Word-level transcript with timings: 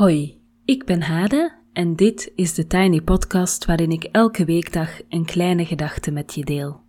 Hoi, 0.00 0.40
ik 0.64 0.84
ben 0.84 1.02
Hade 1.02 1.52
en 1.72 1.96
dit 1.96 2.32
is 2.34 2.54
de 2.54 2.66
Tiny 2.66 3.00
Podcast 3.00 3.64
waarin 3.64 3.90
ik 3.90 4.04
elke 4.04 4.44
weekdag 4.44 4.90
een 5.08 5.24
kleine 5.24 5.66
gedachte 5.66 6.10
met 6.10 6.34
je 6.34 6.44
deel. 6.44 6.80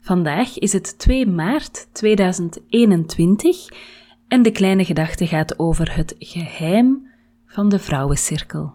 Vandaag 0.00 0.58
is 0.58 0.72
het 0.72 0.98
2 0.98 1.26
maart 1.26 1.88
2021 1.92 3.68
en 4.28 4.42
de 4.42 4.50
kleine 4.50 4.84
gedachte 4.84 5.26
gaat 5.26 5.58
over 5.58 5.96
het 5.96 6.14
geheim 6.18 7.10
van 7.46 7.68
de 7.68 7.78
vrouwencirkel. 7.78 8.72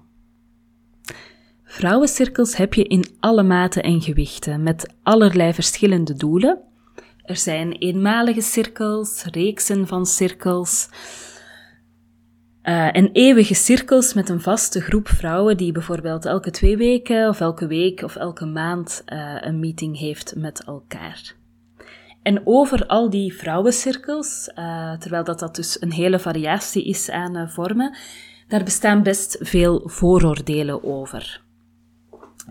Vrouwencirkels 1.63 2.57
heb 2.57 2.73
je 2.73 2.83
in 2.83 3.05
alle 3.19 3.43
maten 3.43 3.83
en 3.83 4.01
gewichten, 4.01 4.63
met 4.63 4.93
allerlei 5.03 5.53
verschillende 5.53 6.13
doelen. 6.13 6.59
Er 7.23 7.37
zijn 7.37 7.71
eenmalige 7.71 8.41
cirkels, 8.41 9.23
reeksen 9.23 9.87
van 9.87 10.05
cirkels, 10.05 10.89
uh, 12.65 12.95
en 12.95 13.11
eeuwige 13.11 13.53
cirkels 13.53 14.13
met 14.13 14.29
een 14.29 14.41
vaste 14.41 14.81
groep 14.81 15.07
vrouwen 15.07 15.57
die 15.57 15.71
bijvoorbeeld 15.71 16.25
elke 16.25 16.51
twee 16.51 16.77
weken 16.77 17.29
of 17.29 17.39
elke 17.39 17.67
week 17.67 18.01
of 18.01 18.15
elke 18.15 18.45
maand 18.45 19.03
uh, 19.05 19.37
een 19.39 19.59
meeting 19.59 19.97
heeft 19.97 20.35
met 20.35 20.63
elkaar. 20.63 21.35
En 22.21 22.41
over 22.45 22.85
al 22.87 23.09
die 23.09 23.35
vrouwencirkels, 23.35 24.51
uh, 24.55 24.97
terwijl 24.97 25.23
dat, 25.23 25.39
dat 25.39 25.55
dus 25.55 25.81
een 25.81 25.91
hele 25.91 26.19
variatie 26.19 26.85
is 26.85 27.09
aan 27.09 27.49
vormen, 27.49 27.97
daar 28.47 28.63
bestaan 28.63 29.03
best 29.03 29.37
veel 29.39 29.81
vooroordelen 29.85 30.83
over. 30.83 31.41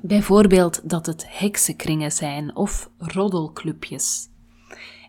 Bijvoorbeeld 0.02 0.90
dat 0.90 1.06
het 1.06 1.26
heksenkringen 1.28 2.12
zijn 2.12 2.56
of 2.56 2.90
roddelclubjes. 2.98 4.28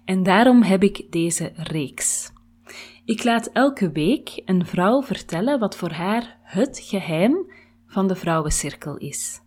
En 0.06 0.24
daarom 0.24 0.62
heb 0.62 0.84
ik 0.84 1.06
deze 1.10 1.52
reeks. 1.56 2.34
Ik 3.06 3.24
laat 3.24 3.48
elke 3.48 3.92
week 3.92 4.42
een 4.46 4.66
vrouw 4.66 5.04
vertellen 5.04 5.60
wat 5.60 5.76
voor 5.76 5.92
haar 5.92 6.38
het 6.42 6.80
geheim 6.84 7.52
van 7.88 8.08
de 8.08 8.16
vrouwencirkel 8.16 8.98
is. 8.98 9.42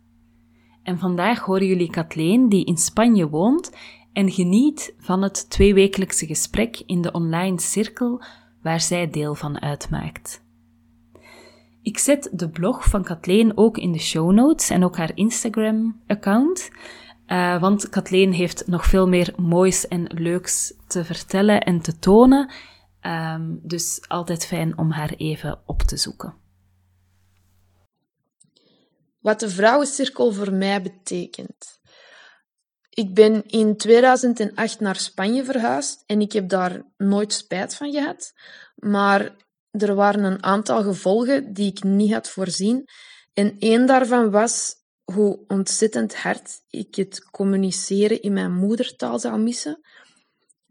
En 0.83 0.99
vandaag 0.99 1.39
horen 1.39 1.67
jullie 1.67 1.89
Kathleen, 1.89 2.49
die 2.49 2.65
in 2.65 2.77
Spanje 2.77 3.29
woont 3.29 3.71
en 4.13 4.31
geniet 4.31 4.95
van 4.97 5.21
het 5.21 5.49
tweewekelijkse 5.49 6.25
gesprek 6.25 6.83
in 6.85 7.01
de 7.01 7.11
online 7.11 7.59
cirkel 7.59 8.23
waar 8.61 8.81
zij 8.81 9.09
deel 9.09 9.35
van 9.35 9.61
uitmaakt. 9.61 10.43
Ik 11.81 11.97
zet 11.97 12.29
de 12.33 12.49
blog 12.49 12.89
van 12.89 13.03
Kathleen 13.03 13.57
ook 13.57 13.77
in 13.77 13.91
de 13.91 13.99
show 13.99 14.31
notes 14.31 14.69
en 14.69 14.83
ook 14.83 14.97
haar 14.97 15.11
Instagram-account. 15.13 16.71
Uh, 17.27 17.61
want 17.61 17.89
Kathleen 17.89 18.31
heeft 18.31 18.67
nog 18.67 18.85
veel 18.85 19.07
meer 19.07 19.33
moois 19.37 19.87
en 19.87 20.07
leuks 20.13 20.73
te 20.87 21.05
vertellen 21.05 21.61
en 21.61 21.81
te 21.81 21.99
tonen. 21.99 22.51
Um, 23.09 23.59
dus 23.63 24.01
altijd 24.07 24.45
fijn 24.45 24.77
om 24.77 24.91
haar 24.91 25.13
even 25.13 25.61
op 25.65 25.81
te 25.81 25.97
zoeken. 25.97 26.35
Wat 29.19 29.39
de 29.39 29.49
vrouwencirkel 29.49 30.31
voor 30.31 30.53
mij 30.53 30.81
betekent. 30.81 31.79
Ik 32.89 33.13
ben 33.13 33.45
in 33.45 33.77
2008 33.77 34.79
naar 34.79 34.95
Spanje 34.95 35.43
verhuisd 35.43 36.03
en 36.05 36.21
ik 36.21 36.31
heb 36.31 36.49
daar 36.49 36.83
nooit 36.97 37.33
spijt 37.33 37.75
van 37.75 37.91
gehad. 37.91 38.33
Maar 38.75 39.35
er 39.71 39.95
waren 39.95 40.23
een 40.23 40.43
aantal 40.43 40.83
gevolgen 40.83 41.53
die 41.53 41.71
ik 41.71 41.83
niet 41.83 42.13
had 42.13 42.29
voorzien. 42.29 42.89
En 43.33 43.55
één 43.59 43.85
daarvan 43.85 44.31
was 44.31 44.75
hoe 45.03 45.43
ontzettend 45.47 46.15
hard 46.15 46.61
ik 46.69 46.95
het 46.95 47.29
communiceren 47.31 48.21
in 48.21 48.33
mijn 48.33 48.53
moedertaal 48.53 49.19
zou 49.19 49.39
missen. 49.39 49.79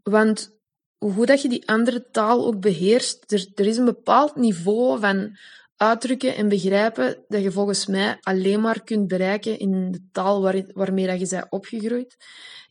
Want 0.03 0.58
hoe 0.99 1.25
dat 1.25 1.41
je 1.41 1.49
die 1.49 1.67
andere 1.67 2.09
taal 2.11 2.45
ook 2.45 2.59
beheerst, 2.59 3.31
er, 3.31 3.47
er 3.55 3.65
is 3.65 3.77
een 3.77 3.85
bepaald 3.85 4.35
niveau 4.35 4.99
van 4.99 5.37
uitdrukken 5.75 6.35
en 6.35 6.49
begrijpen 6.49 7.23
dat 7.27 7.41
je 7.41 7.51
volgens 7.51 7.85
mij 7.85 8.17
alleen 8.21 8.61
maar 8.61 8.83
kunt 8.83 9.07
bereiken 9.07 9.59
in 9.59 9.91
de 9.91 10.07
taal 10.11 10.41
waar, 10.41 10.63
waarmee 10.73 11.07
dat 11.07 11.19
je 11.19 11.27
bent 11.27 11.51
opgegroeid. 11.51 12.15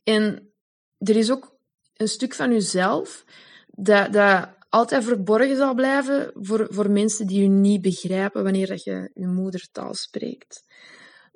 En 0.05 0.53
er 0.99 1.17
is 1.17 1.31
ook 1.31 1.57
een 1.95 2.09
stuk 2.09 2.35
van 2.35 2.53
jezelf 2.53 3.25
dat, 3.67 4.13
dat 4.13 4.49
altijd 4.69 5.05
verborgen 5.05 5.57
zal 5.57 5.75
blijven 5.75 6.31
voor, 6.35 6.67
voor 6.71 6.91
mensen 6.91 7.27
die 7.27 7.43
je 7.43 7.49
niet 7.49 7.83
begrijpen 7.83 8.43
wanneer 8.43 8.67
dat 8.67 8.85
je 8.85 9.11
je 9.15 9.27
moedertaal 9.27 9.95
spreekt. 9.95 10.65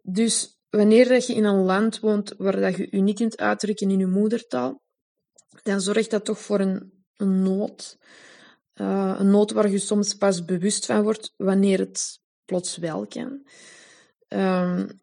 Dus 0.03 0.61
wanneer 0.71 1.09
dat 1.09 1.27
je 1.27 1.35
in 1.35 1.45
een 1.45 1.65
land 1.65 2.01
woont 2.01 2.35
waar 2.37 2.61
dat 2.61 2.77
je 2.77 2.89
je 2.91 3.01
niet 3.01 3.17
kunt 3.17 3.37
uitdrukken 3.37 3.91
in 3.91 3.99
je 3.99 4.07
moedertaal, 4.07 4.83
dan 5.63 5.81
zorgt 5.81 6.11
dat 6.11 6.25
toch 6.25 6.39
voor 6.39 6.61
een, 6.61 7.05
een 7.17 7.43
nood. 7.43 7.99
Uh, 8.75 9.15
een 9.19 9.31
nood 9.31 9.53
waar 9.53 9.71
je 9.71 9.79
soms 9.79 10.15
pas 10.15 10.45
bewust 10.45 10.87
van 10.87 11.03
wordt 11.03 11.33
wanneer 11.37 11.79
het 11.79 12.21
plots 12.45 12.77
wel 12.77 13.07
kan. 13.07 13.47
Um, 14.29 15.01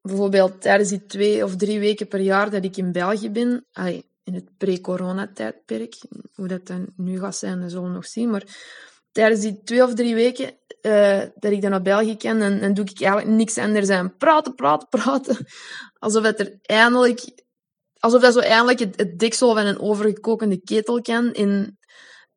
bijvoorbeeld 0.00 0.60
tijdens 0.60 0.88
die 0.88 1.06
twee 1.06 1.44
of 1.44 1.56
drie 1.56 1.78
weken 1.78 2.08
per 2.08 2.20
jaar 2.20 2.50
dat 2.50 2.64
ik 2.64 2.76
in 2.76 2.92
België 2.92 3.30
ben, 3.30 3.66
in 4.24 4.34
het 4.34 4.56
pre-corona-tijdperk, 4.56 5.94
hoe 6.34 6.48
dat 6.48 6.66
dan 6.66 6.92
nu 6.96 7.18
gaat 7.18 7.36
zijn, 7.36 7.60
dat 7.60 7.70
zullen 7.70 7.88
we 7.88 7.94
nog 7.94 8.06
zien, 8.06 8.30
maar 8.30 8.42
tijdens 9.12 9.40
die 9.40 9.62
twee 9.62 9.82
of 9.82 9.94
drie 9.94 10.14
weken 10.14 10.58
uh, 10.82 11.22
dat 11.34 11.52
ik 11.52 11.62
dan 11.62 11.70
naar 11.70 11.82
België 11.82 12.16
kan, 12.16 12.38
dan, 12.38 12.58
dan 12.58 12.74
doe 12.74 12.84
ik 12.84 13.00
eigenlijk 13.00 13.36
niks 13.36 13.58
anders 13.58 13.86
dan 13.86 14.16
praten, 14.16 14.54
praten, 14.54 14.88
praten. 14.88 15.46
Alsof 15.98 16.24
het 16.24 16.40
er 16.40 16.58
eindelijk 16.62 17.43
alsof 18.04 18.20
dat 18.20 18.32
zo 18.32 18.38
eindelijk 18.38 18.78
het, 18.78 19.18
deksel 19.18 19.54
van 19.54 19.66
een 19.66 19.80
overgekokende 19.80 20.60
ketel 20.60 21.00
kan. 21.00 21.32
En 21.32 21.78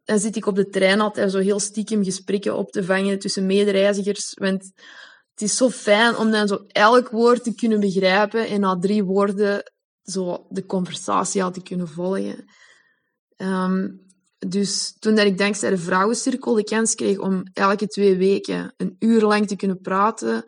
dan 0.03 0.19
zit 0.19 0.35
ik 0.35 0.45
op 0.45 0.55
de 0.55 0.69
trein 0.69 1.01
altijd 1.01 1.31
zo 1.31 1.39
heel 1.39 1.59
stiekem 1.59 2.03
gesprekken 2.03 2.57
op 2.57 2.71
te 2.71 2.83
vangen 2.83 3.19
tussen 3.19 3.45
medereizigers. 3.45 4.33
Want 4.33 4.71
het 5.31 5.41
is 5.41 5.57
zo 5.57 5.69
fijn 5.69 6.17
om 6.17 6.31
dan 6.31 6.47
zo 6.47 6.63
elk 6.67 7.09
woord 7.09 7.43
te 7.43 7.55
kunnen 7.55 7.79
begrijpen 7.79 8.47
en 8.47 8.59
na 8.59 8.77
drie 8.79 9.03
woorden 9.03 9.71
zo 10.03 10.45
de 10.49 10.65
conversatie 10.65 11.43
al 11.43 11.51
te 11.51 11.63
kunnen 11.63 11.87
volgen. 11.87 12.45
Um, 13.37 14.05
dus 14.37 14.95
toen 14.99 15.15
dat 15.15 15.25
ik 15.25 15.37
dankzij 15.37 15.69
de 15.69 15.77
vrouwencirkel 15.77 16.53
de 16.53 16.63
kans 16.63 16.95
kreeg 16.95 17.17
om 17.17 17.43
elke 17.53 17.87
twee 17.87 18.17
weken 18.17 18.73
een 18.77 18.95
uur 18.99 19.21
lang 19.21 19.47
te 19.47 19.55
kunnen 19.55 19.81
praten 19.81 20.45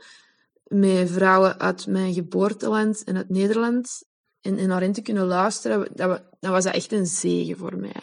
met 0.64 1.12
vrouwen 1.12 1.60
uit 1.60 1.88
mijn 1.88 2.14
geboorteland 2.14 3.04
en 3.04 3.18
uit 3.18 3.30
Nederland, 3.30 4.04
en, 4.42 4.58
en 4.58 4.68
naar 4.68 4.82
hen 4.82 4.92
te 4.92 5.02
kunnen 5.02 5.26
luisteren, 5.26 5.88
dat, 5.94 6.24
dat 6.40 6.52
was 6.52 6.64
dat 6.64 6.74
echt 6.74 6.92
een 6.92 7.06
zegen 7.06 7.58
voor 7.58 7.78
mij. 7.78 8.02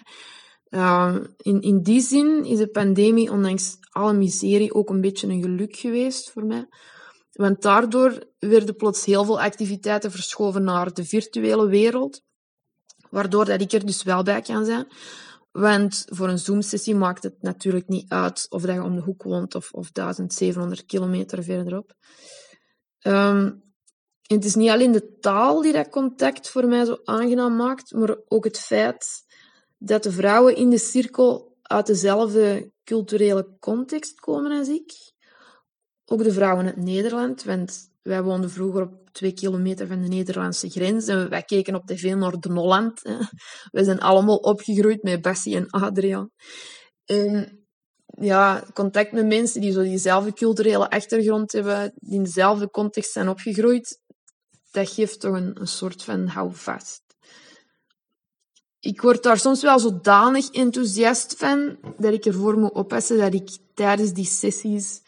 Uh, 0.71 1.17
in, 1.37 1.61
in 1.61 1.83
die 1.83 2.01
zin 2.01 2.45
is 2.45 2.59
de 2.59 2.69
pandemie, 2.69 3.31
ondanks 3.31 3.77
alle 3.91 4.13
miserie, 4.13 4.75
ook 4.75 4.91
een 4.91 5.01
beetje 5.01 5.27
een 5.27 5.43
geluk 5.43 5.77
geweest 5.77 6.31
voor 6.31 6.45
mij. 6.45 6.69
Want 7.33 7.63
daardoor 7.63 8.27
werden 8.39 8.77
plots 8.77 9.05
heel 9.05 9.25
veel 9.25 9.41
activiteiten 9.41 10.11
verschoven 10.11 10.65
naar 10.65 10.93
de 10.93 11.05
virtuele 11.05 11.69
wereld, 11.69 12.23
waardoor 13.11 13.45
dat 13.45 13.61
ik 13.61 13.73
er 13.73 13.87
dus 13.87 14.03
wel 14.03 14.23
bij 14.23 14.41
kan 14.41 14.65
zijn. 14.65 14.87
Want 15.53 16.05
voor 16.09 16.29
een 16.29 16.39
Zoom-sessie 16.39 16.95
maakt 16.95 17.23
het 17.23 17.43
natuurlijk 17.43 17.89
niet 17.89 18.09
uit 18.09 18.47
of 18.49 18.63
dat 18.63 18.75
je 18.75 18.83
om 18.83 18.95
de 18.95 19.03
hoek 19.03 19.23
woont 19.23 19.55
of, 19.55 19.73
of 19.73 19.91
1700 19.91 20.85
kilometer 20.85 21.43
verderop. 21.43 21.95
Um, 23.01 23.66
en 24.27 24.37
het 24.37 24.45
is 24.45 24.55
niet 24.55 24.71
alleen 24.71 24.93
de 24.93 25.19
taal 25.19 25.63
die 25.63 25.73
dat 25.73 25.89
contact 25.89 26.51
voor 26.51 26.67
mij 26.67 26.85
zo 26.85 26.99
aangenaam 27.05 27.57
maakt, 27.57 27.93
maar 27.93 28.17
ook 28.29 28.45
het 28.45 28.59
feit 28.59 29.25
dat 29.79 30.03
de 30.03 30.13
vrouwen 30.13 30.57
in 30.57 30.71
de 30.71 30.79
cirkel 30.79 31.57
uit 31.63 31.87
dezelfde 31.87 32.73
culturele 32.85 33.57
context 33.61 34.21
komen 34.21 34.59
als 34.59 34.69
ik. 34.69 34.93
Ook 36.05 36.23
de 36.23 36.33
vrouwen 36.33 36.67
uit 36.67 36.77
Nederland, 36.77 37.43
want 37.43 37.91
wij 38.03 38.23
woonden 38.23 38.51
vroeger 38.51 38.83
op 38.83 39.11
twee 39.13 39.33
kilometer 39.33 39.87
van 39.87 40.03
de 40.03 40.09
Nederlandse 40.09 40.71
grens 40.71 41.07
en 41.07 41.29
wij 41.29 41.43
keken 41.43 41.75
op 41.75 41.87
tv 41.87 42.15
naar 42.15 42.41
de 42.41 42.53
Holland. 42.53 43.03
We 43.71 43.85
zijn 43.85 44.01
allemaal 44.01 44.37
opgegroeid 44.37 45.03
met 45.03 45.23
Bessie 45.23 45.57
en 45.57 45.71
Adriaan. 45.71 46.31
En 47.05 47.67
ja, 48.07 48.65
contact 48.73 49.13
met 49.13 49.27
mensen 49.27 49.61
die 49.61 49.73
zo 49.73 49.83
diezelfde 49.83 50.33
culturele 50.33 50.91
achtergrond 50.91 51.53
hebben, 51.53 51.93
die 51.95 52.15
in 52.15 52.23
dezelfde 52.23 52.71
context 52.71 53.13
zijn 53.13 53.29
opgegroeid, 53.29 54.01
dat 54.77 54.91
geeft 54.91 55.21
toch 55.21 55.35
een, 55.35 55.57
soort 55.63 56.03
van 56.03 56.27
houvast. 56.27 57.03
Ik 58.81 59.01
word 59.01 59.23
daar 59.23 59.39
soms 59.39 59.63
wel 59.63 59.79
zodanig 59.79 60.51
enthousiast 60.51 61.35
van 61.37 61.79
dat 61.99 62.13
ik 62.13 62.25
ervoor 62.25 62.59
moet 62.59 62.73
oppassen 62.73 63.19
dat 63.19 63.35
ik 63.35 63.59
tijdens 63.75 64.13
die 64.13 64.25
sessies 64.25 65.03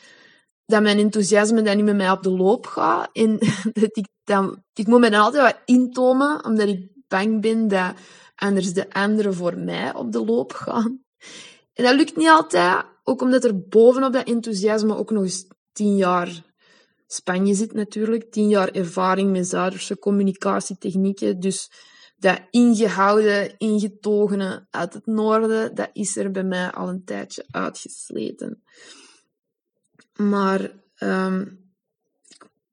dat 0.64 0.82
mijn 0.82 0.98
enthousiasme 0.98 1.62
dan 1.62 1.76
niet 1.76 1.84
met 1.84 1.96
mij 1.96 2.10
op 2.10 2.22
de 2.22 2.30
loop 2.30 2.66
gaat. 2.66 3.08
En 3.12 3.38
dat 3.82 3.96
ik, 3.96 4.08
dan, 4.24 4.62
ik 4.74 4.86
moet 4.86 5.00
me 5.00 5.10
dan 5.10 5.20
altijd 5.20 5.42
wat 5.42 5.62
intomen, 5.64 6.44
omdat 6.44 6.68
ik 6.68 6.88
bang 7.08 7.40
ben 7.40 7.68
dat 7.68 7.94
anders 8.34 8.72
de 8.72 8.92
anderen 8.92 9.34
voor 9.34 9.58
mij 9.58 9.94
op 9.94 10.12
de 10.12 10.24
loop 10.24 10.52
gaan. 10.52 11.02
En 11.72 11.84
dat 11.84 11.94
lukt 11.94 12.16
niet 12.16 12.28
altijd, 12.28 12.84
ook 13.02 13.22
omdat 13.22 13.44
er 13.44 13.68
bovenop 13.68 14.12
dat 14.12 14.26
enthousiasme 14.26 14.96
ook 14.96 15.10
nog 15.10 15.22
eens 15.22 15.46
tien 15.72 15.96
jaar 15.96 16.46
Spanje 17.10 17.54
zit 17.54 17.72
natuurlijk, 17.72 18.32
tien 18.32 18.48
jaar 18.48 18.68
ervaring 18.68 19.30
met 19.30 19.48
Zuiderse 19.48 19.98
communicatietechnieken. 19.98 21.40
Dus 21.40 21.70
dat 22.16 22.40
ingehouden, 22.50 23.58
ingetogene 23.58 24.66
uit 24.70 24.94
het 24.94 25.06
noorden, 25.06 25.74
dat 25.74 25.90
is 25.92 26.16
er 26.16 26.30
bij 26.30 26.44
mij 26.44 26.70
al 26.70 26.88
een 26.88 27.04
tijdje 27.04 27.44
uitgesleten. 27.50 28.62
Maar 30.16 30.72
ehm, 30.94 31.46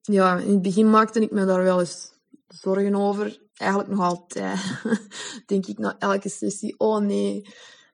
ja, 0.02 0.38
in 0.38 0.52
het 0.52 0.62
begin 0.62 0.90
maakte 0.90 1.20
ik 1.20 1.32
me 1.32 1.46
daar 1.46 1.64
wel 1.64 1.80
eens 1.80 2.12
zorgen 2.48 2.96
over. 2.96 3.42
Eigenlijk 3.56 3.92
nog 3.92 4.00
altijd. 4.00 4.60
Denk 5.46 5.66
ik 5.66 5.78
na 5.78 5.96
elke 6.00 6.30
sessie, 6.30 6.80
oh 6.80 7.02
nee, 7.02 7.48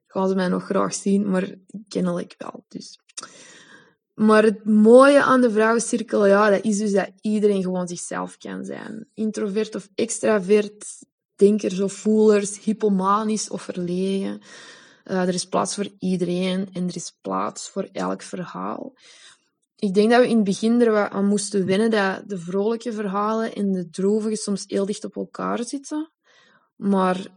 gaan 0.08 0.28
ze 0.28 0.36
mij 0.36 0.48
nog 0.48 0.64
graag 0.64 0.94
zien? 0.94 1.30
Maar 1.30 1.56
kennelijk 1.88 2.36
wel. 2.38 2.66
Dus. 2.68 3.00
Maar 4.14 4.44
het 4.44 4.66
mooie 4.66 5.24
aan 5.24 5.42
de 5.42 5.52
vrouwencirkel, 5.52 6.26
ja, 6.26 6.50
dat 6.50 6.64
is 6.64 6.78
dus 6.78 6.92
dat 6.92 7.12
iedereen 7.22 7.62
gewoon 7.62 7.88
zichzelf 7.88 8.38
kan 8.38 8.66
zijn. 8.66 9.08
Introvert 9.14 9.76
of 9.76 9.90
extravert, 9.96 10.86
denkers 11.36 11.80
of 11.80 11.94
voelers, 11.94 12.64
hypomanisch 12.64 13.50
of 13.50 13.62
verlegen. 13.62 14.42
Uh, 15.06 15.22
er 15.22 15.34
is 15.34 15.46
plaats 15.46 15.76
voor 15.76 15.88
iedereen 16.00 16.70
en 16.74 16.88
er 16.88 16.96
is 16.96 17.18
plaats 17.22 17.70
voor 17.70 17.90
elk 17.92 18.22
verhaal. 18.22 18.94
Ik 19.76 19.94
denk 19.94 20.12
dat 20.12 20.20
we 20.20 20.28
in 20.28 20.36
het 20.36 20.44
begin 20.44 20.82
er 20.82 21.10
aan 21.10 21.26
moesten 21.26 21.66
wennen 21.66 21.92
dat 21.92 22.30
de 22.30 22.38
vrolijke 22.38 22.94
verhalen 22.94 23.56
en 23.56 23.72
de 23.72 23.90
droevige 23.90 24.36
soms 24.36 24.64
heel 24.68 24.86
dicht 24.86 25.06
op 25.06 25.16
elkaar 25.16 25.64
zitten. 25.64 26.12
Maar 26.76 27.28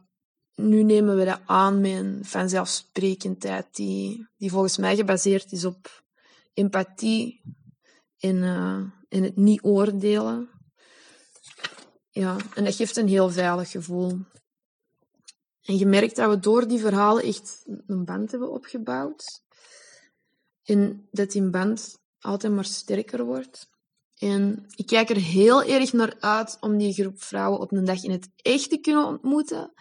nu 0.54 0.82
nemen 0.82 1.16
we 1.16 1.24
dat 1.24 1.40
aan 1.46 1.80
met 1.80 1.90
een 1.90 2.18
vanzelfsprekendheid 2.22 3.66
die, 3.72 4.28
die 4.36 4.50
volgens 4.50 4.76
mij 4.76 4.96
gebaseerd 4.96 5.52
is 5.52 5.64
op 5.64 6.03
empathie 6.54 7.42
en, 8.18 8.36
uh, 8.36 8.82
en 9.08 9.22
het 9.22 9.36
niet 9.36 9.62
oordelen. 9.62 10.50
Ja, 12.10 12.36
en 12.54 12.64
dat 12.64 12.74
geeft 12.74 12.96
een 12.96 13.08
heel 13.08 13.30
veilig 13.30 13.70
gevoel. 13.70 14.18
En 15.62 15.78
je 15.78 15.86
merkt 15.86 16.16
dat 16.16 16.30
we 16.30 16.38
door 16.38 16.68
die 16.68 16.80
verhalen 16.80 17.22
echt 17.22 17.62
een 17.86 18.04
band 18.04 18.30
hebben 18.30 18.52
opgebouwd. 18.52 19.42
En 20.64 21.08
dat 21.10 21.30
die 21.30 21.50
band 21.50 21.98
altijd 22.18 22.52
maar 22.52 22.64
sterker 22.64 23.24
wordt. 23.24 23.68
En 24.18 24.66
ik 24.74 24.86
kijk 24.86 25.10
er 25.10 25.16
heel 25.16 25.62
erg 25.62 25.92
naar 25.92 26.16
uit 26.20 26.56
om 26.60 26.78
die 26.78 26.92
groep 26.92 27.22
vrouwen 27.22 27.60
op 27.60 27.72
een 27.72 27.84
dag 27.84 28.02
in 28.02 28.10
het 28.10 28.28
echt 28.36 28.70
te 28.70 28.78
kunnen 28.78 29.06
ontmoeten. 29.06 29.72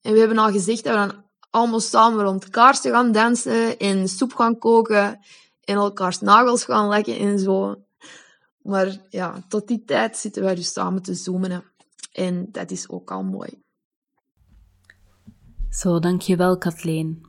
En 0.00 0.12
we 0.12 0.18
hebben 0.18 0.38
al 0.38 0.50
gezegd 0.50 0.84
dat 0.84 0.94
we 0.94 1.06
dan 1.06 1.24
allemaal 1.50 1.80
samen 1.80 2.24
rond 2.24 2.48
kaarsen 2.48 2.90
gaan 2.90 3.12
dansen 3.12 3.78
en 3.78 4.08
soep 4.08 4.34
gaan 4.34 4.58
koken 4.58 5.20
en 5.64 5.74
elkaars 5.74 6.20
nagels 6.20 6.64
gaan 6.64 6.88
lekken 6.88 7.18
en 7.18 7.38
zo. 7.38 7.84
Maar 8.62 9.00
ja, 9.08 9.44
tot 9.48 9.68
die 9.68 9.84
tijd 9.84 10.16
zitten 10.16 10.42
wij 10.42 10.54
dus 10.54 10.72
samen 10.72 11.02
te 11.02 11.14
zoomen. 11.14 11.64
En 12.12 12.48
dat 12.50 12.70
is 12.70 12.88
ook 12.88 13.10
al 13.10 13.22
mooi. 13.22 13.62
Zo, 15.70 15.98
dankjewel 15.98 16.58
Kathleen. 16.58 17.26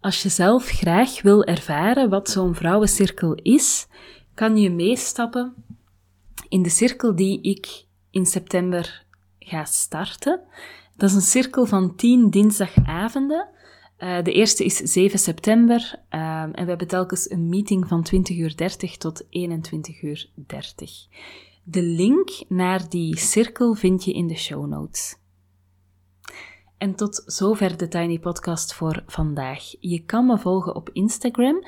Als 0.00 0.22
je 0.22 0.28
zelf 0.28 0.66
graag 0.66 1.22
wil 1.22 1.44
ervaren 1.44 2.10
wat 2.10 2.30
zo'n 2.30 2.54
vrouwencirkel 2.54 3.34
is, 3.34 3.86
kan 4.34 4.56
je 4.56 4.70
meestappen 4.70 5.54
in 6.48 6.62
de 6.62 6.68
cirkel 6.68 7.16
die 7.16 7.40
ik 7.42 7.86
in 8.10 8.26
september 8.26 9.06
ga 9.38 9.64
starten. 9.64 10.40
Dat 10.96 11.08
is 11.08 11.14
een 11.14 11.20
cirkel 11.20 11.66
van 11.66 11.96
10 11.96 12.30
dinsdagavonden. 12.30 13.48
Uh, 13.98 14.22
de 14.22 14.32
eerste 14.32 14.64
is 14.64 14.76
7 14.76 15.18
september 15.18 16.02
uh, 16.10 16.42
en 16.42 16.52
we 16.52 16.64
hebben 16.68 16.88
telkens 16.88 17.30
een 17.30 17.48
meeting 17.48 17.88
van 17.88 18.06
20.30 18.14 18.36
uur 18.36 18.54
tot 18.98 19.24
21.30 19.24 19.28
uur. 20.02 20.28
De 21.62 21.82
link 21.82 22.30
naar 22.48 22.88
die 22.88 23.18
cirkel 23.18 23.74
vind 23.74 24.04
je 24.04 24.12
in 24.12 24.26
de 24.26 24.36
show 24.36 24.66
notes. 24.66 25.16
En 26.78 26.94
tot 26.94 27.22
zover 27.26 27.76
de 27.76 27.88
Tiny 27.88 28.18
Podcast 28.18 28.74
voor 28.74 29.02
vandaag. 29.06 29.74
Je 29.80 30.04
kan 30.04 30.26
me 30.26 30.38
volgen 30.38 30.74
op 30.74 30.90
Instagram, 30.92 31.66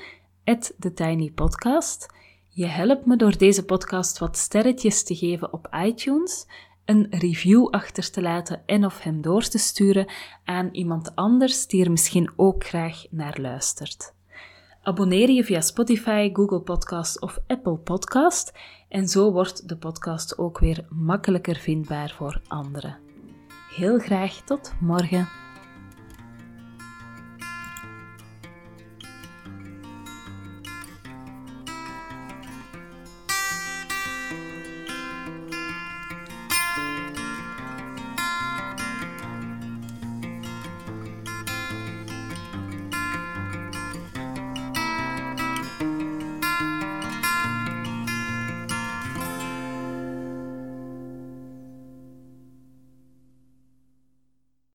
TheTinyPodcast. 0.79 2.07
Je 2.49 2.67
helpt 2.67 3.07
me 3.07 3.17
door 3.17 3.39
deze 3.39 3.65
podcast 3.65 4.19
wat 4.19 4.37
sterretjes 4.37 5.03
te 5.03 5.15
geven 5.15 5.53
op 5.53 5.69
iTunes, 5.85 6.47
een 6.89 7.07
review 7.11 7.69
achter 7.71 8.11
te 8.11 8.23
laten 8.23 8.63
en 8.67 8.85
of 8.85 9.03
hem 9.03 9.21
door 9.21 9.43
te 9.43 9.59
sturen 9.59 10.07
aan 10.45 10.69
iemand 10.73 11.15
anders 11.15 11.67
die 11.67 11.85
er 11.85 11.91
misschien 11.91 12.31
ook 12.37 12.67
graag 12.67 13.05
naar 13.11 13.39
luistert. 13.41 14.15
Abonneer 14.83 15.31
je 15.31 15.45
via 15.45 15.61
Spotify, 15.61 16.31
Google 16.33 16.61
Podcast 16.61 17.21
of 17.21 17.39
Apple 17.47 17.77
Podcast 17.77 18.53
en 18.89 19.09
zo 19.09 19.33
wordt 19.33 19.69
de 19.69 19.77
podcast 19.77 20.39
ook 20.39 20.59
weer 20.59 20.87
makkelijker 20.89 21.57
vindbaar 21.57 22.15
voor 22.17 22.41
anderen. 22.47 22.99
Heel 23.77 23.99
graag 23.99 24.43
tot 24.45 24.73
morgen. 24.81 25.48